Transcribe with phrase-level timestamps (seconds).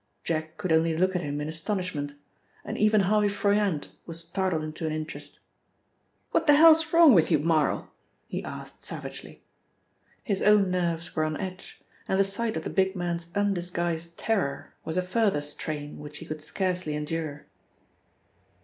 [0.23, 2.15] Jack could only look at him in astonishment
[2.65, 5.39] and even Harvey Froyant was startled into an interest.
[6.31, 7.87] "What the hell is wrong with you, Marl?"
[8.25, 9.43] he asked savagely.
[10.23, 14.73] His own nerves were on edge, and the sight of the big man's undisguised terror
[14.83, 17.45] was a further strain which he could scarcely endure.